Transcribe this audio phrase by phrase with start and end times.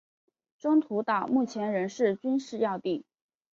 [0.57, 3.05] 中途岛目前仍是军事要地。